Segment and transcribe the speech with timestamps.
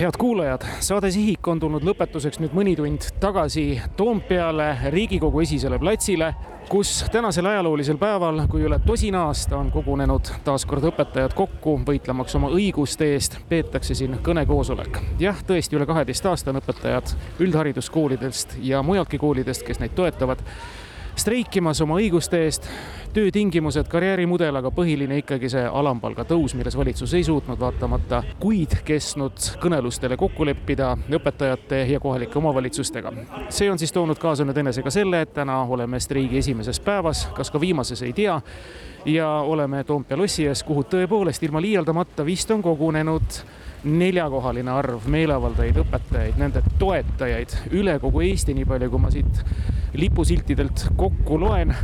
[0.00, 6.32] head kuulajad, saade Sihik on tulnud lõpetuseks nüüd mõni tund tagasi Toompeale, Riigikogu esisele platsile,
[6.66, 12.34] kus tänasel ajaloolisel päeval, kui üle tosina aasta on kogunenud taas kord õpetajad kokku, võitlemaks
[12.34, 14.98] oma õiguste eest, peetakse siin kõnekoosolek.
[15.22, 17.14] jah, tõesti, üle kaheteist aasta on õpetajad
[17.46, 20.42] üldhariduskoolidest ja mujaltki koolidest, kes neid toetavad
[21.16, 22.68] streikimas oma õiguste eest,
[23.14, 29.50] töötingimused, karjäärimudel, aga põhiline ikkagi see alampalga tõus, milles valitsus ei suutnud vaatamata kuid kestnud
[29.62, 33.12] kõnelustele kokku leppida õpetajate ja kohalike omavalitsustega.
[33.48, 37.50] see on siis toonud kaasa nüüd enesega selle, et täna oleme streigi esimeses päevas, kas
[37.50, 38.40] ka viimases, ei tea,
[39.04, 43.40] ja oleme Toompea lossi ees, kuhu tõepoolest ilma liialdamata vist on kogunenud
[43.84, 49.42] neljakohaline arv meeleavaldajaid, õpetajaid, nende toetajaid üle kogu Eesti, nii palju kui ma siit
[49.94, 51.74] lipusiltidelt kokku loen,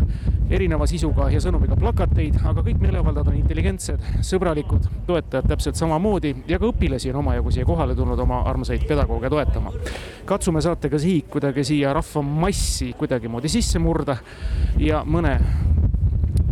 [0.50, 6.58] erineva sisuga ja sõnumiga plakateid, aga kõik meeleavaldajad on intelligentsed, sõbralikud, toetajad täpselt samamoodi ja
[6.58, 9.72] ka õpilasi on omajagu siia kohale tulnud oma armsaid pedagooge toetama.
[10.24, 14.16] katsume saatega Sihik kuidagi siia rahvamassi kuidagimoodi sisse murda
[14.78, 15.38] ja mõne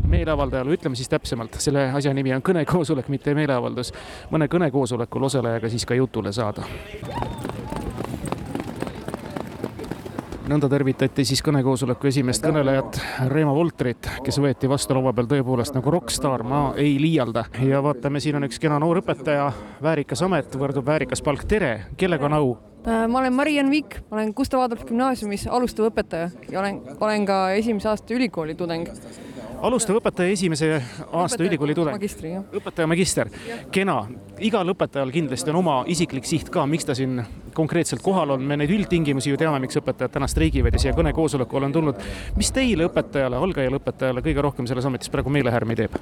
[0.08, 3.92] meeleavaldajale, ütleme siis täpsemalt, selle asja nimi on kõnekoosolek, mitte meeleavaldus,
[4.32, 6.64] mõne kõnekoosolekul osalejaga siis ka jutule saada.
[10.48, 15.92] Nõnda tervitati siis kõnekoosoleku esimest kõnelejat, Reemo Voltrit, kes võeti vastu laua peal tõepoolest nagu
[15.92, 17.44] rokkstaar, ma ei liialda.
[17.64, 19.50] ja vaatame, siin on üks kena noor õpetaja,
[19.84, 22.56] väärikas amet võrdub väärikas palk, tere, kellega on au?
[22.88, 27.40] ma olen Mariann Vikk, ma olen Gustav Adolf gümnaasiumis alustav õpetaja ja olen, olen ka
[27.58, 28.88] esimese aasta ülikooli tudeng
[29.62, 32.06] alustav õpetaja esimese aasta õpetaja, ülikooli tudeng.
[32.60, 33.30] õpetaja magister,
[33.74, 34.00] kena.
[34.38, 37.22] igal õpetajal kindlasti on oma isiklik siht ka, miks ta siin
[37.54, 41.70] konkreetselt kohal on, me neid üldtingimusi ju teame, miks õpetajad täna streigivad ja siia kõnekoosolekule
[41.70, 42.08] on tulnud.
[42.36, 45.98] mis teile õpetajale, algajale õpetajale kõige rohkem selles ametis praegu meelehärmi teeb?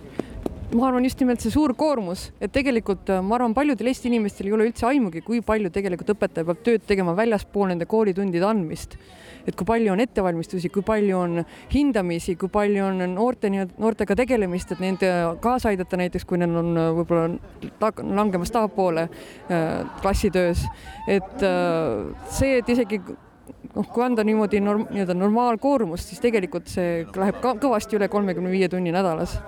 [0.75, 4.57] Ma arvan just nimelt see suur koormus, et tegelikult ma arvan, paljudel Eesti inimestel ei
[4.57, 8.99] ole üldse aimugi, kui palju tegelikult õpetaja peab tööd tegema väljaspool nende koolitundide andmist
[9.47, 14.73] et kui palju on ettevalmistusi, kui palju on hindamisi, kui palju on noorte, noortega tegelemist,
[14.75, 15.11] et nende
[15.43, 19.69] kaasa aidata, näiteks kui neil on äh, võib-olla langemas tahapoole äh,
[20.03, 20.65] klassitöös.
[21.07, 27.05] et äh, see, et isegi noh, kui anda niimoodi norm, nii-öelda normaalkoormust, siis tegelikult see
[27.15, 29.39] läheb ka kõvasti üle kolmekümne viie tunni nädalas.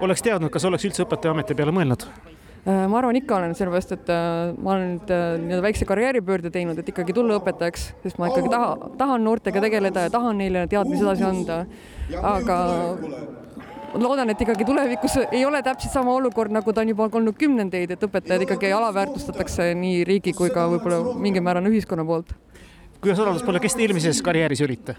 [0.00, 2.06] Oleks teadnud, kas oleks üldse õpetajaameti peale mõelnud?
[2.66, 6.50] Äh, ma arvan, ikka olen, sellepärast et äh, ma olen nüüd äh, nii-öelda väikse karjääripöörde
[6.50, 10.64] teinud, et ikkagi tulla õpetajaks, sest ma ikkagi taha, tahan noortega tegeleda ja tahan neile
[10.70, 11.60] teadmisi edasi anda.
[12.26, 12.56] aga
[13.94, 17.94] loodan, et ikkagi tulevikus ei ole täpselt sama olukord, nagu ta on juba olnud kümnendeid,
[17.94, 22.34] et õpetajaid ikkagi alaväärtustatakse nii riigi kui ka võib-olla mingil määral ühiskonna poolt
[23.06, 24.96] kuidas saladus pole, kes te eelmises karjääris olite?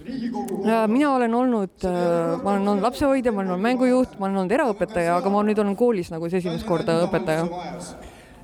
[0.88, 4.53] mina olen olnud, äh, ma olen olnud lapsehoidja, ma olen olnud mängujuht, ma olen olnud
[4.56, 7.44] eraõpetaja, aga ma nüüd olen koolis nagu siis esimest korda õpetaja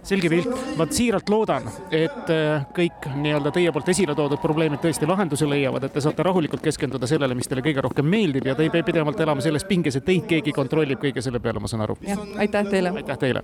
[0.03, 5.07] selge pilt, ma siiralt loodan, et äh, kõik nii-öelda teie poolt esile toodud probleemid tõesti
[5.09, 8.67] lahenduse leiavad, et te saate rahulikult keskenduda sellele, mis teile kõige rohkem meeldib ja te
[8.67, 11.85] ei pea pidevalt elama selles pinges, et teid keegi kontrollib kõige selle peale, ma saan
[11.87, 11.97] aru.
[12.07, 12.95] jah, aitäh teile.
[12.99, 13.43] aitäh teile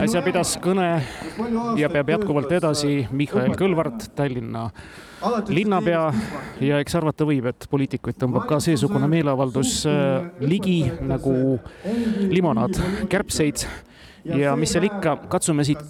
[0.00, 0.88] äsja pidas kõne
[1.76, 4.68] ja peab jätkuvalt edasi Mihhail Kõlvart, Tallinna
[5.50, 6.06] linnapea
[6.64, 11.34] ja eks arvata võib, et poliitikuid tõmbab ka seesugune meeleavaldus äh, ligi nagu
[12.32, 12.80] limonaad
[13.12, 13.66] kärbseid
[14.24, 15.82] ja mis seal ikka, katsume siit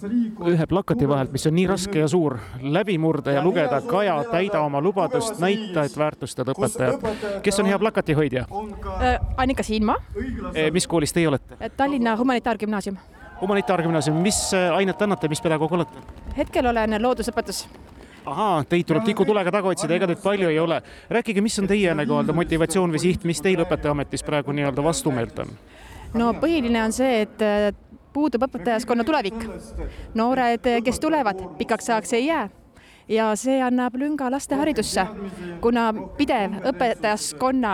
[0.47, 4.61] ühe plakati vahelt, mis on nii raske ja suur, läbi murda ja lugeda, Kaja, täida
[4.61, 7.41] oma lubadust, näita, et väärtustad õpetajat.
[7.43, 9.17] kes on hea plakatihoidja äh,?
[9.37, 9.95] Annika Siinma.
[10.71, 11.71] mis koolis teie olete?
[11.77, 12.97] Tallinna Humanitaargümnaasium
[13.41, 16.03] humanitaargümnaasium, mis äh, ainet annate, mis pedagoog olete?
[16.37, 17.65] hetkel olen loodusõpetus
[18.25, 20.81] ahaa, teid tuleb tikutulega taga otsida, ega teid palju ei ole.
[21.09, 25.55] rääkige, mis on teie nii-öelda motivatsioon või siht, mis teil õpetajaametis praegu nii-öelda vastumeelt on?
[26.13, 27.71] no põhiline on see, et äh,
[28.13, 29.47] puudub õpetajaskonna tulevik.
[30.13, 32.49] noored, kes tulevad, pikaks ajaks ei jää
[33.07, 35.05] ja see annab lünga laste haridusse,
[35.61, 37.73] kuna pidev õpetajaskonna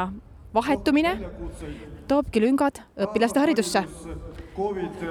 [0.53, 1.17] vahetumine
[2.07, 3.83] toobki lüngad õpilaste haridusse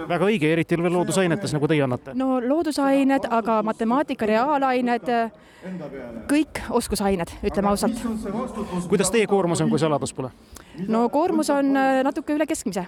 [0.08, 2.14] väga õige, eriti veel loodusainetes, nagu teie annate.
[2.18, 5.10] no loodusained, aga matemaatika, reaalained,
[6.30, 8.02] kõik oskusained, ütleme ausalt.
[8.88, 10.30] kuidas teie koormus on, kui saladus pole?
[10.88, 12.86] no koormus on äh, natuke üle keskmise.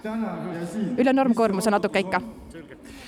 [0.97, 2.21] üle normkoormus on natuke ikka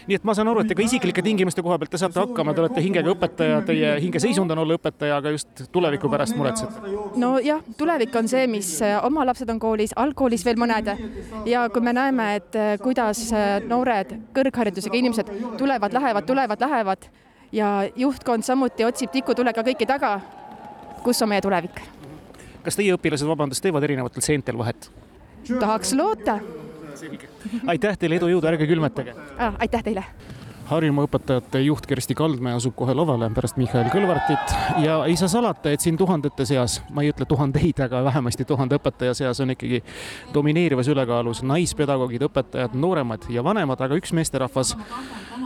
[0.08, 2.64] nii et ma saan aru, et ega isiklike tingimuste koha pealt te saate hakkama, te
[2.64, 6.94] olete hingega õpetaja, teie hingeseisund on olla õpetaja, aga just tuleviku pärast muretsete.
[7.22, 10.92] nojah, tulevik on see, mis äh, oma lapsed on koolis, algkoolis veel mõned
[11.50, 17.10] ja kui me näeme, et äh, kuidas äh, noored kõrgharidusega inimesed tulevad, lähevad, tulevad, lähevad
[17.52, 20.18] ja juhtkond samuti otsib tikutulega kõiki taga,
[21.06, 21.84] kus on meie tulevik?
[22.62, 24.90] kas teie õpilased, vabandust, teevad erinevatel seentel vahet?
[25.60, 26.40] tahaks loota
[27.02, 27.32] selge.
[27.68, 29.58] aitäh teile, edu, jõudu, ärge külmetage ah,.
[29.60, 30.06] aitäh teile.
[30.72, 35.74] Harjumaa õpetajate juht Kersti Kaldmäe asub kohe lavale pärast Mihhail Kõlvartit ja ei saa salata,
[35.74, 39.82] et siin tuhandete seas, ma ei ütle tuhandeid, aga vähemasti tuhande õpetaja seas on ikkagi
[40.32, 44.78] domineerivas ülekaalus naispedagoogid, õpetajad, nooremad ja vanemad, aga üks meesterahvas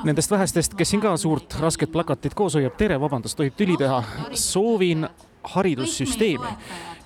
[0.05, 2.77] nendest vähestest, kes siin ka suurt rasket plakatit koos hoiab.
[2.77, 4.03] tere, vabandust, tohib tüli teha?
[4.37, 5.09] soovin
[5.55, 6.53] haridussüsteemi.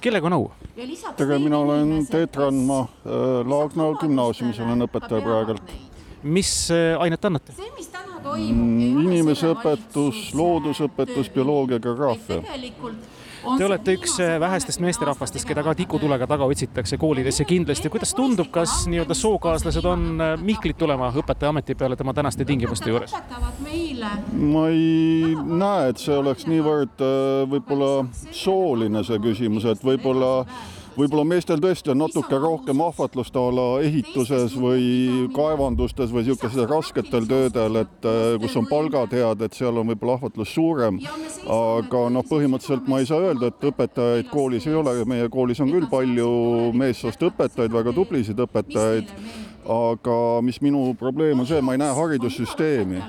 [0.02, 0.52] Kellega on au?
[1.18, 2.80] tere, mina olen Teet Randma,
[3.46, 5.74] Laagna gümnaasiumis olen õpetaja praegult.
[6.24, 7.54] mis äh, ainet annate?
[8.30, 12.42] Mm, inimeseõpetus, loodusõpetus, bioloogia, geograafia.
[13.58, 17.90] Te olete üks äh, vähestest meesterahvastest, keda ka tikutulega taga otsitakse koolidesse kindlasti.
[17.90, 23.14] kuidas tundub, kas nii-öelda sookaaslased on äh, Mihklit tulema õpetajaameti peale tema tänaste tingimuste juures?
[24.34, 27.02] ma ei näe, et see oleks niivõrd
[27.52, 27.92] võib-olla
[28.32, 30.46] sooline see küsimus, et võib-olla
[31.00, 37.28] võib-olla meestel tõesti on natuke rohkem ahvatlust a la ehituses või kaevandustes või niisugustel rasketel
[37.30, 38.08] töödel, et
[38.42, 41.00] kus on palgad head, et seal on võib-olla ahvatlus suurem.
[41.50, 45.72] aga noh, põhimõtteliselt ma ei saa öelda, et õpetajaid koolis ei ole, meie koolis on
[45.72, 46.30] küll palju
[46.78, 49.14] meessoost õpetajaid, väga tublisid õpetajaid
[49.70, 53.02] aga mis minu probleem on see, ma ei näe haridussüsteemi,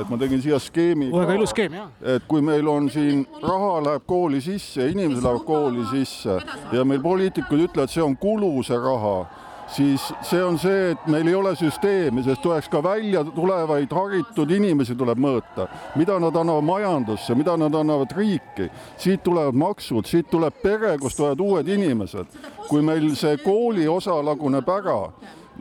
[0.00, 1.12] et ma tegin siia skeemi.
[1.14, 1.90] väga ilus skeem, jah.
[2.02, 6.40] et kui meil on siin raha läheb kooli sisse, inimesed lähevad kooli sisse
[6.72, 9.18] ja meil poliitikud ütlevad, see on kulu, see raha
[9.68, 14.50] siis see on see, et meil ei ole süsteemi, sest tuleks ka välja tulevaid haritud
[14.56, 15.68] inimesi tuleb mõõta,
[15.98, 18.70] mida nad annavad majandusse, mida nad annavad riiki.
[18.96, 22.26] siit tulevad maksud, siit tuleb pere, kust tulevad uued inimesed.
[22.68, 25.12] kui meil see kooli osa laguneb ära,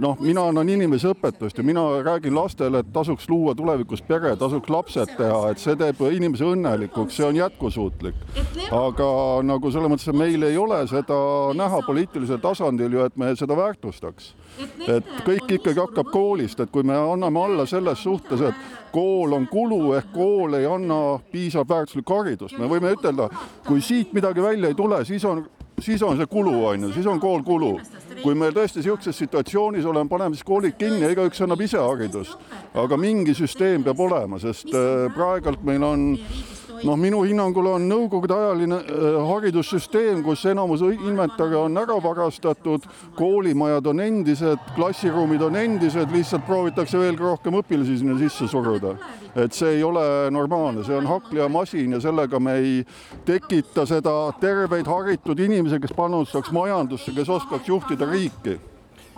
[0.02, 5.14] noh, mina annan inimeseõpetust ja mina räägin lastele, et tasuks luua tulevikus pere, tasuks lapsed
[5.18, 8.16] teha, et see teeb inimese õnnelikuks, see on jätkusuutlik.
[8.72, 9.10] aga
[9.48, 11.18] nagu selles mõttes, et meil ei ole seda
[11.58, 14.34] näha poliitilisel tasandil ju, et me seda väärtustaks.
[14.88, 18.56] et kõik ikkagi hakkab koolist, et kui me anname alla selles suhtes, et
[18.92, 23.30] kool on kulu ehk kool ei anna piisavalt väärtuslikku haridust, me võime ütelda,
[23.68, 25.46] kui siit midagi välja ei tule, siis on
[25.82, 27.78] siis on see kulu, on ju, siis on kool kulu.
[28.24, 32.38] kui me tõesti niisuguses situatsioonis oleme, paneme siis koolid kinni ja igaüks annab ise haridust.
[32.74, 34.74] aga mingi süsteem peab olema, sest
[35.16, 36.08] praegult meil on
[36.84, 42.86] noh, minu hinnangul on nõukogude ajaline äh, haridussüsteem, kus enamus inventari on ära varastatud,
[43.18, 48.96] koolimajad on endised, klassiruumid on endised, lihtsalt proovitakse veelgi rohkem õpilasi sinna sisse suruda.
[49.38, 52.86] et see ei ole normaalne, see on hakklihamasin ja sellega me ei
[53.26, 58.58] tekita seda terveid haritud inimesi, kes panustaks majandusse, kes oskaks juhtida riiki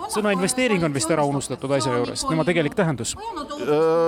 [0.07, 3.15] sõna investeering on vist ära unustatud asja juures, tema tegelik tähendus?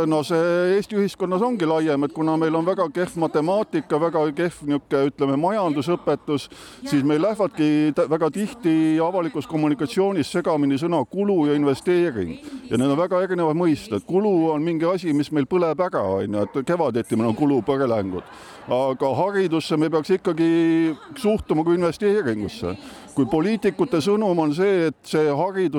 [0.07, 4.61] no see Eesti ühiskonnas ongi laiem, et kuna meil on väga kehv matemaatika, väga kehv
[4.69, 6.47] niisugune, ütleme, majandusõpetus,
[6.88, 12.37] siis meil lähevadki väga tihti avalikus kommunikatsioonis segamini sõna kulu ja investeering.
[12.69, 14.05] ja need on väga erinevad mõisted.
[14.07, 18.23] kulu on mingi asi, mis meil põleb ära, on ju, et kevadeti meil on kulupõrelangud.
[18.71, 22.77] aga haridusse me peaks ikkagi suhtuma kui investeeringusse
[23.15, 25.31] kui poliitikute sõnum on see, et see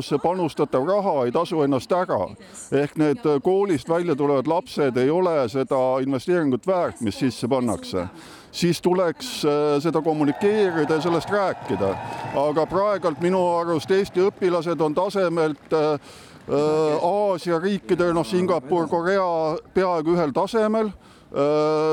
[0.02, 2.34] haridusse panustatav raha ei tasu ennast ära,
[2.72, 8.06] ehk need koolist välja tulevad lapsed ei ole seda investeeringut väärt, mis sisse pannakse,
[8.50, 9.44] siis tuleks
[9.80, 11.94] seda kommunikeerida ja sellest rääkida.
[12.34, 15.72] aga praegult minu arust Eesti õpilased on tasemelt
[17.02, 20.90] Aasia riikide, noh, Singapur, Korea peaaegu ühel tasemel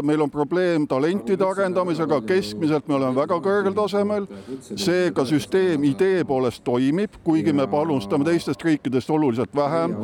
[0.03, 4.27] meil on probleem talentide arendamisega, keskmiselt me oleme väga kõrgel tasemel.
[4.75, 9.95] seega süsteem idee poolest toimib, kuigi me panustame teistest riikidest oluliselt vähem.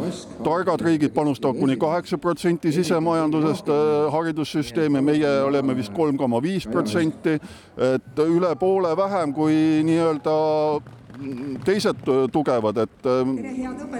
[0.43, 3.67] targad riigid panustavad kuni kaheksa protsenti sisemajandusest
[4.11, 7.39] haridussüsteemi, meie oleme vist kolm koma viis protsenti,
[7.77, 10.35] et üle poole vähem kui nii-öelda
[11.65, 13.09] teised tugevad, et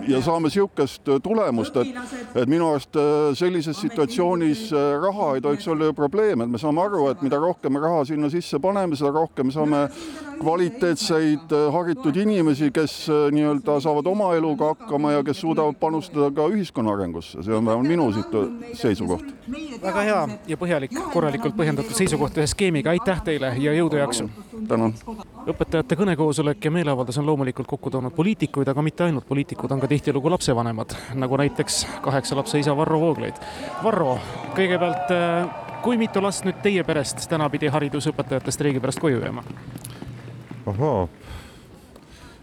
[0.08, 1.98] ja saame niisugust tulemust, et,
[2.36, 2.98] et minu arust
[3.40, 4.68] sellises situatsioonis
[5.02, 8.30] raha ei tohiks olla ju probleem, et me saame aru, et mida rohkem raha sinna
[8.34, 9.86] sisse paneme, seda rohkem saame
[10.40, 12.98] kvaliteetseid haritud inimesi, kes
[13.32, 17.90] nii-öelda saavad oma eluga hakkama ja kes suudavad panustada ka ühiskonna arengusse, see on vähemalt
[17.90, 18.36] minu siit
[18.74, 19.26] seisukoht.
[19.82, 24.30] väga hea ja põhjalik, korralikult põhjendatud seisukoht ühe skeemiga, aitäh teile ja jõudu ja jaksu!
[24.68, 24.94] Tänan!
[25.46, 29.90] õpetajate kõnekoosolek ja meeleavaldus on loomulikult kokku toonud poliitikuid, aga mitte ainult, poliitikud on ka
[29.92, 33.38] tihtilugu lapsevanemad, nagu näiteks kaheksa lapse isa Varro Vooglaid.
[33.84, 34.18] Varro,
[34.58, 35.14] kõigepealt,
[35.86, 39.46] kui mitu last nüüd teie perest täna pidi haridusõpetajate streigi pärast koju jääma?
[40.66, 41.10] ohoo,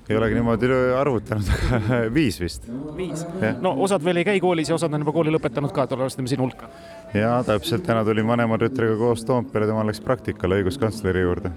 [0.09, 2.69] ei olegi niimoodi arvutanud, aga viis vist.
[2.97, 3.25] viis?
[3.61, 6.31] no osad veel ei käi koolis ja osad on juba kooli lõpetanud ka, et arvestame
[6.31, 6.71] sinu hulka.
[7.19, 11.51] ja täpselt, täna tulin vanema tütrega koos Toompeale, tema läks praktikale õiguskantsleri juurde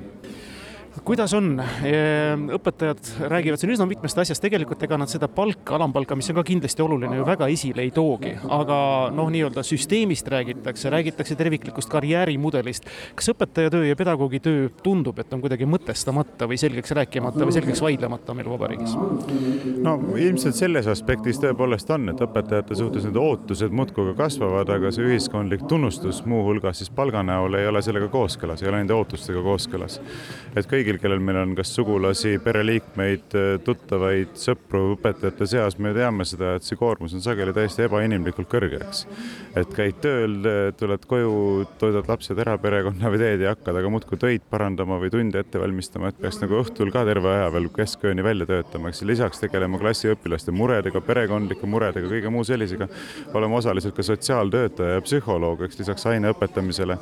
[1.06, 1.60] kuidas on,
[2.56, 6.44] õpetajad räägivad siin üsna mitmest asjast, tegelikult ega nad seda palka, alampalka, mis on ka
[6.48, 8.78] kindlasti oluline, ju väga esile ei toogi, aga
[9.14, 12.90] noh, nii-öelda süsteemist räägitakse, räägitakse terviklikust karjäärimudelist.
[13.16, 17.54] kas õpetaja töö ja pedagoogi töö tundub, et on kuidagi mõtestamata või selgeks rääkimata või
[17.54, 18.98] selgeks vaidlemata meil vabariigis?
[19.86, 24.92] no ilmselt selles aspektis tõepoolest on, et õpetajate suhtes need ootused muudkui ka kasvavad, aga
[24.96, 29.46] see ühiskondlik tunnustus, muuhulgas siis palga näol, ei ole sellega kooskõlas, ei ole nende ootustega
[29.46, 30.02] kooskõlas.
[30.56, 33.36] et kõigil, kellel meil on kas sugulasi, pereliikmeid,
[33.66, 38.80] tuttavaid, sõpru õpetajate seas, me teame seda, et see koormus on sageli täiesti ebainimlikult kõrge,
[38.84, 39.06] eks.
[39.58, 40.38] et käid tööl,
[40.80, 41.36] tuled koju,
[41.82, 45.62] toidad lapsed ära, perekonna või teed ja hakkad aga muudkui töid parandama või tunde ette
[45.62, 49.80] valmistama, et peaks nagu õhtul ka terve aja veel keskööni välja töötama, eks lisaks tegelema
[49.82, 52.88] klassiõpilaste muredega, perekondlike muredega, kõige muu sellisega.
[53.34, 56.98] olema osaliselt ka sotsiaaltöötaja ja psühholoog, eks lisaks aine õpetamisele.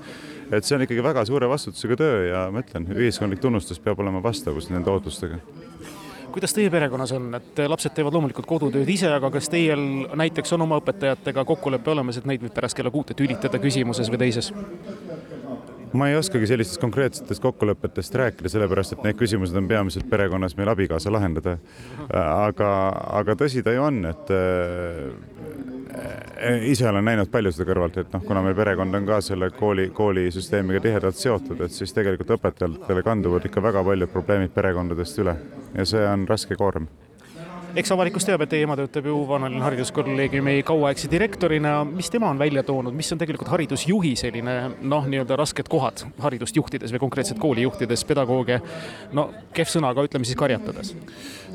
[0.51, 4.23] Et see on ikkagi väga suure vastutusega töö ja ma ütlen, ühiskondlik tunnustus peab olema
[4.23, 5.39] vastavus nende ootustega
[6.33, 9.83] kuidas teie perekonnas on, et lapsed teevad loomulikult kodutööd ise, aga kas teil
[10.17, 14.23] näiteks on oma õpetajatega kokkulepe olemas, et neid võib pärast kella kuute tülitada küsimuses või
[14.25, 14.49] teises?
[15.93, 20.71] ma ei oskagi sellistest konkreetsetest kokkulepetest rääkida, sellepärast et need küsimused on peamiselt perekonnas meil
[20.73, 21.59] abikaasa lahendada.
[22.09, 22.69] aga,
[23.19, 24.33] aga tõsi ta ju on, et
[26.65, 29.89] ise olen näinud palju seda kõrvalt, et noh, kuna meil perekond on ka selle kooli,
[29.95, 35.37] koolisüsteemiga tihedalt seotud, et siis tegelikult õpetajatele kanduvad ikka väga paljud probleemid perekondadest üle.
[35.77, 36.87] Ja see on raske koorem
[37.75, 41.83] eks avalikkus teab, et teie ema töötab ju Vanalinna hariduskolleegiumi kauaaegse direktorina.
[41.85, 46.55] mis tema on välja toonud, mis on tegelikult haridusjuhi selline noh, nii-öelda rasked kohad haridust
[46.55, 48.59] juhtides või konkreetselt kooli juhtides, pedagooge,
[49.13, 50.93] no kehv sõna, aga ütleme siis karjatades?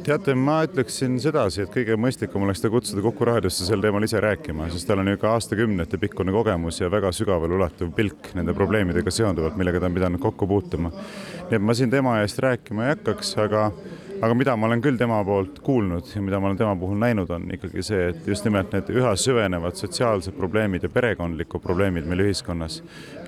[0.08, 4.20] teate, ma ütleksin sedasi, et kõige mõistlikum oleks ta kutsuda Kuku raadiosse sel teemal ise
[4.22, 8.54] rääkima, sest tal on ju ka aastakümnete pikkune kogemus ja väga sügavale ulatuv pilk nende
[8.56, 10.90] probleemidega seonduvalt, millega ta on pidanud kokku puutuma.
[11.50, 13.70] nii et ma siin tema eest rääkima ei hakkaks, aga
[14.18, 17.30] aga mida ma olen küll tema poolt kuulnud ja mida ma olen tema puhul näinud,
[17.30, 22.24] on ikkagi see, et just nimelt need üha süvenevad sotsiaalsed probleemid ja perekondlikud probleemid meil
[22.26, 22.80] ühiskonnas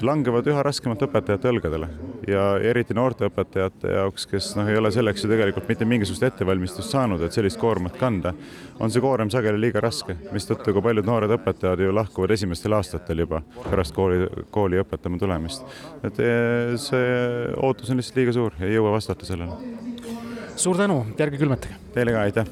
[0.02, 1.90] langevad üha raskemalt õpetajate õlgadele
[2.30, 6.97] ja eriti noorte õpetajate jaoks, kes noh, ei ole selleks ju tegelikult mitte mingisugust ettevalmistust
[6.97, 8.35] saanud, et sellist koormat kanda,
[8.80, 13.26] on see koorem sageli liiga raske, mistõttu ka paljud noored õpetajad ju lahkuvad esimestel aastatel
[13.26, 15.62] juba pärast kooli, kooli õpetama tulemist.
[16.02, 17.14] et eh, see
[17.62, 19.89] ootus on lihtsalt liiga suur ei jõua vastata sellele
[20.61, 21.79] suur tänu, ärge külmetage.
[21.95, 22.50] Teile ka, aitäh.